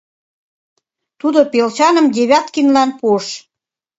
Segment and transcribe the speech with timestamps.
[1.19, 3.27] —Тудо пелчаным Девяткинлан пуыш.